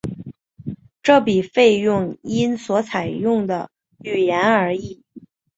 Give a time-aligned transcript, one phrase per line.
[1.03, 3.69] 这笔费用因所采用的
[3.99, 5.03] 语言而异。